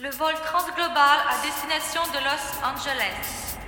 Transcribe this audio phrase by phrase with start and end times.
[0.00, 3.58] Le vol transglobal à destination de Los Angeles.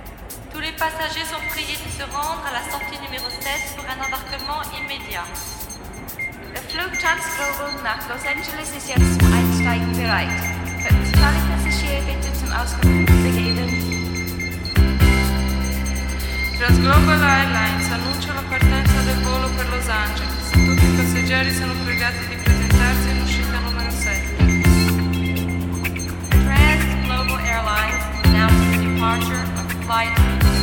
[0.53, 3.99] Tous les passagers sont priés de se rendre à la sortie numéro 7 pour un
[3.99, 5.27] embarquement immédiat.
[6.55, 10.39] Der Flug Transglobal nach Los Angeles ist jetzt zum Einsteigen bereit.
[10.87, 13.67] Könnten alle Passagiere bitte zum Ausgang begeben?
[16.55, 20.47] Transglobal Airlines annuncia la partenza del volo per Los Angeles.
[20.51, 22.60] Tutti i passeggeri sono pregati di presentarsi
[29.11, 30.15] departure of flight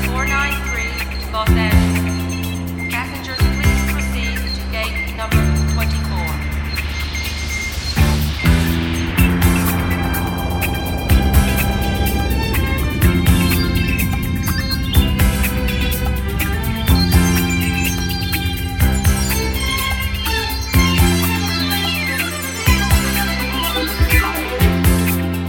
[0.07, 0.89] 493
[1.21, 2.91] to Los Angeles.
[2.91, 5.37] Passengers, please proceed to gate number
[5.75, 6.17] 24.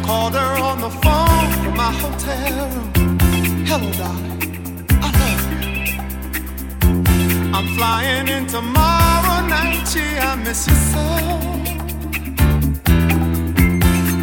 [0.05, 2.88] Called her on the phone from my hotel room.
[3.71, 4.87] Hello, darling.
[4.89, 6.01] I love you.
[7.53, 9.85] I'm flying in tomorrow night.
[9.91, 11.05] Gee, I miss you so.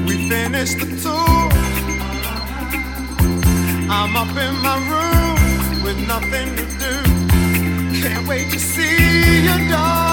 [0.08, 1.48] We finished the tour.
[3.88, 5.38] I'm up in my room
[5.84, 6.94] with nothing to do.
[8.02, 8.98] Can't wait to see
[9.46, 10.05] you, darling,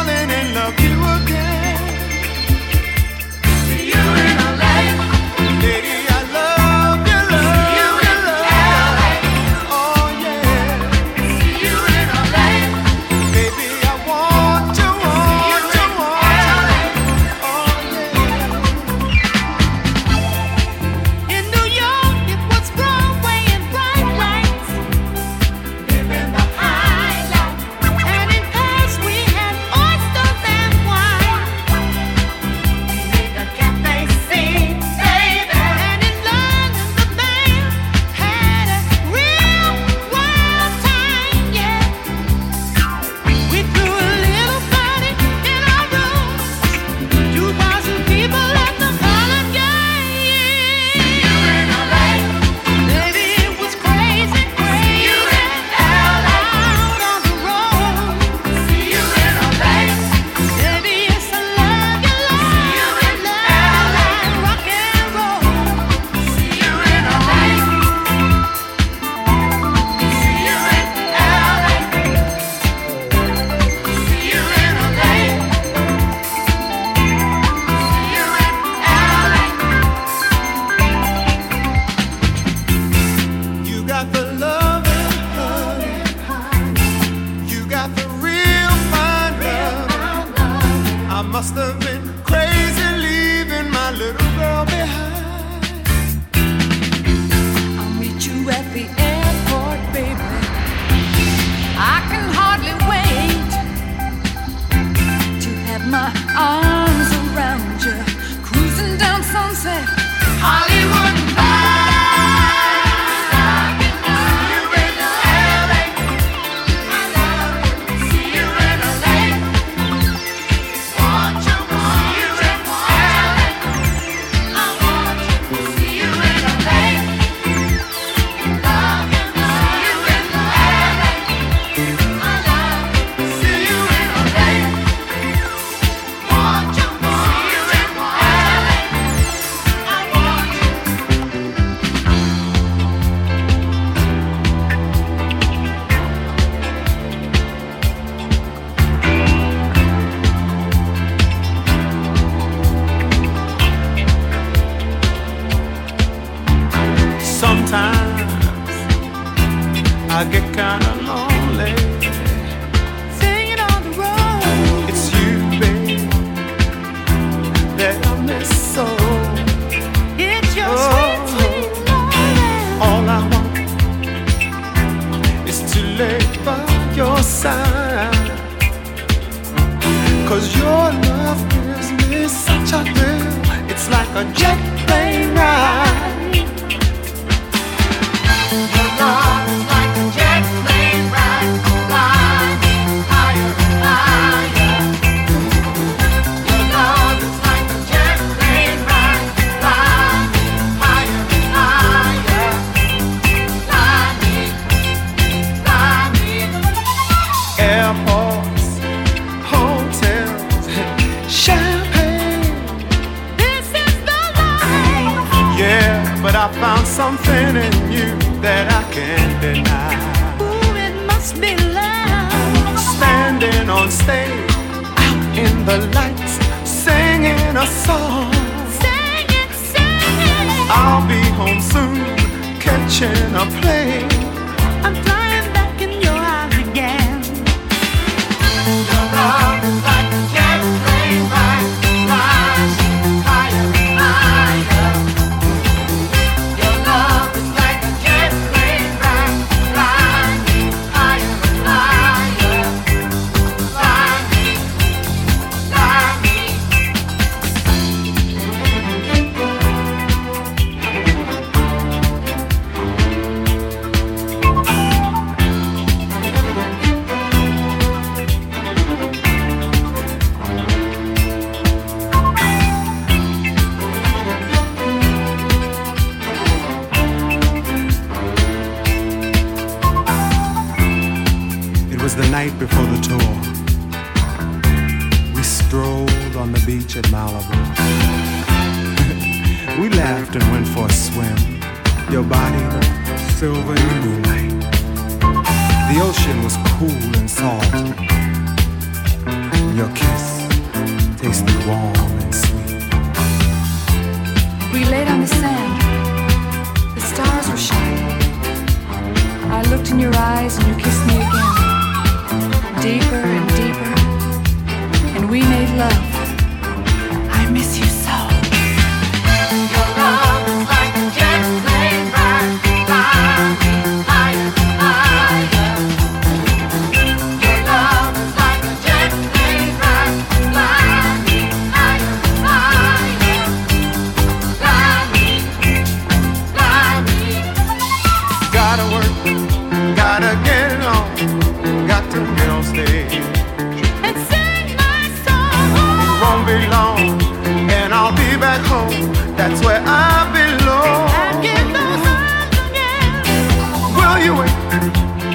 [354.24, 354.34] you.
[354.36, 355.33] wait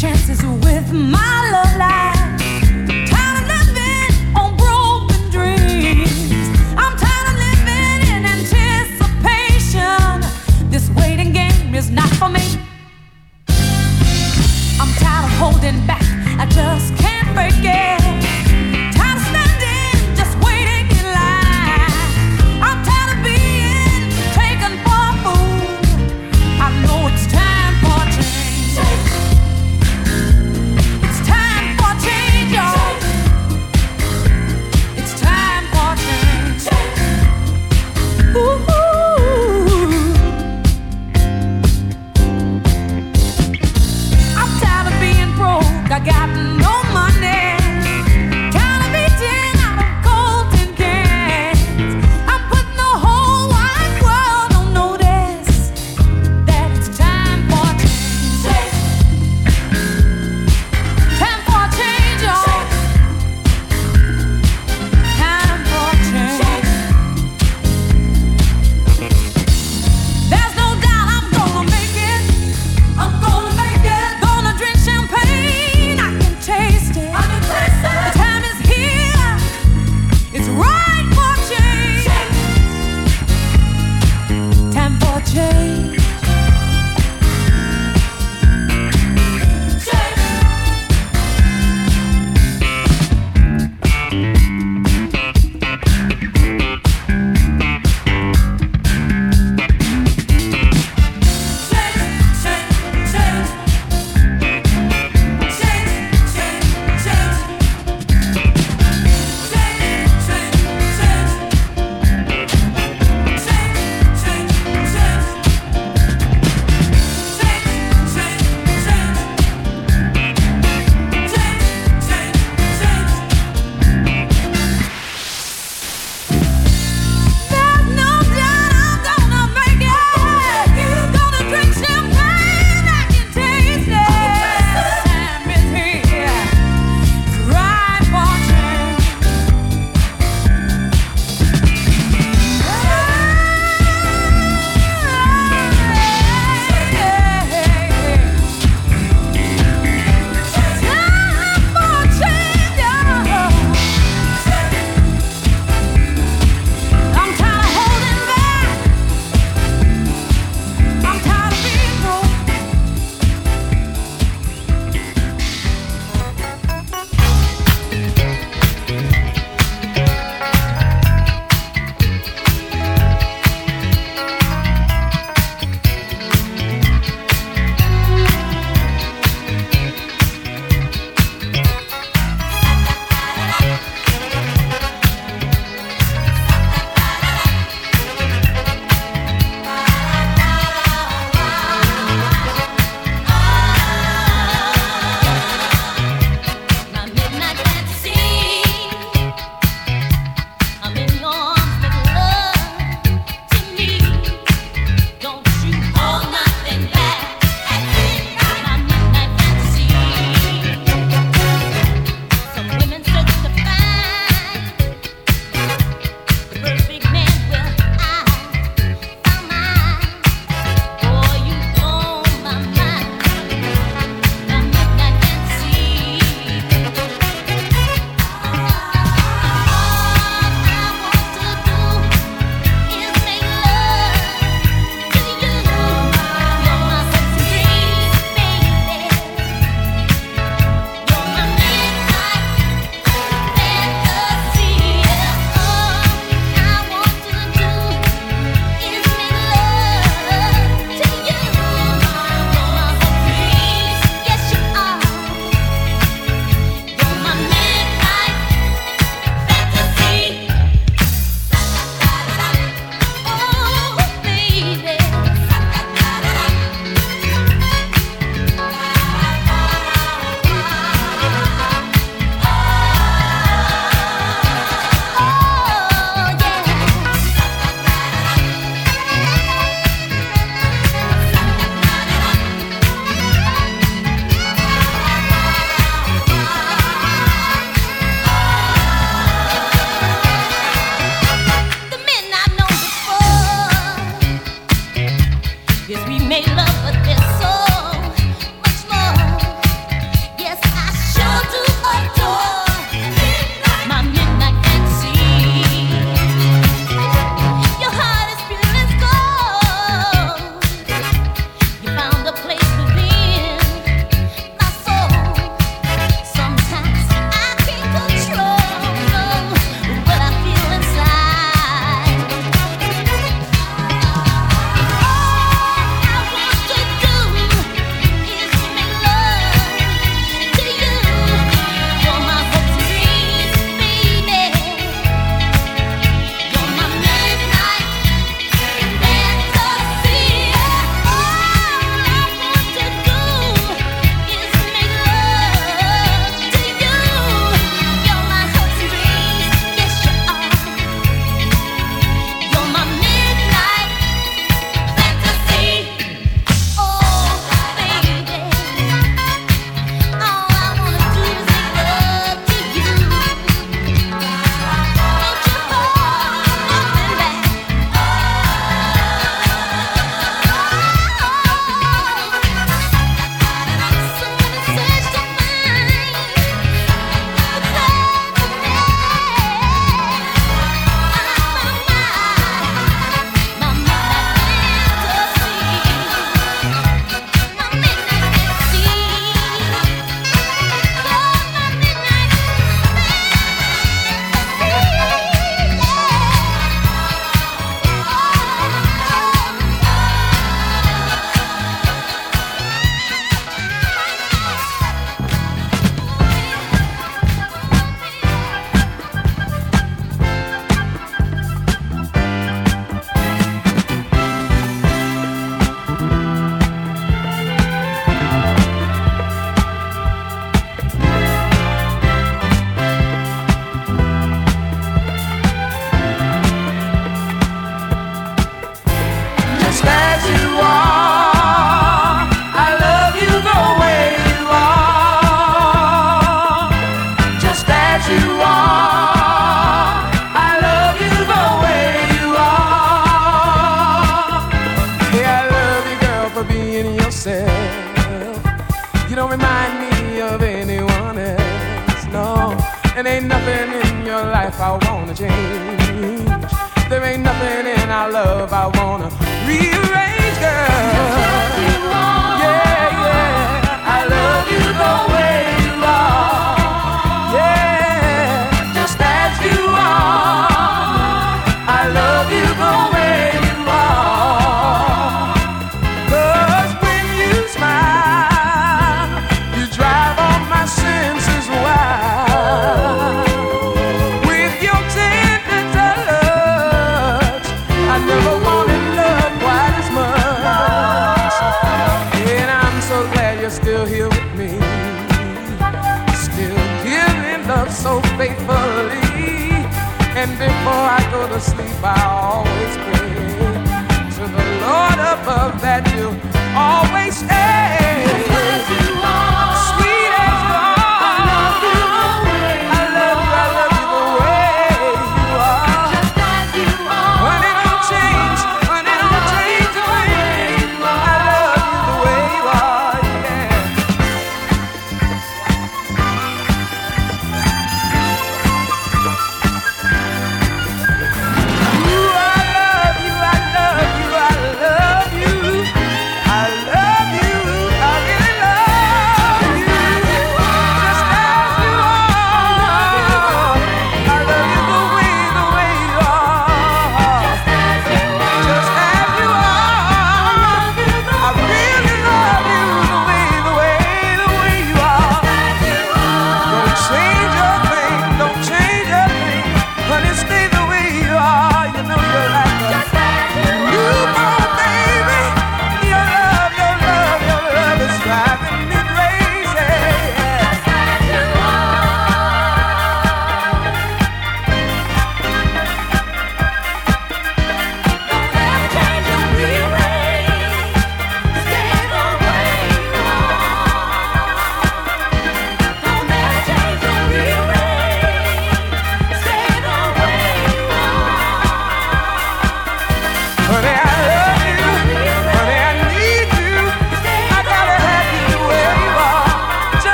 [0.00, 1.37] chances with my